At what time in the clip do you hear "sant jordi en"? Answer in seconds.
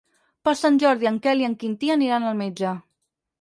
0.61-1.19